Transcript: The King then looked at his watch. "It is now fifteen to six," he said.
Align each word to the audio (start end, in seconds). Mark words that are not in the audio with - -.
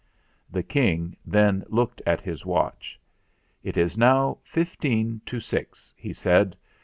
The 0.49 0.63
King 0.63 1.15
then 1.27 1.63
looked 1.67 2.01
at 2.07 2.21
his 2.21 2.43
watch. 2.43 2.99
"It 3.61 3.77
is 3.77 3.99
now 3.99 4.39
fifteen 4.43 5.21
to 5.27 5.39
six," 5.39 5.93
he 5.95 6.11
said. 6.11 6.55